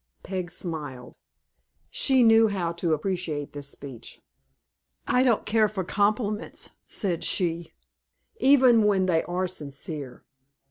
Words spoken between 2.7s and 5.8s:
to appreciate this speech. "I don't care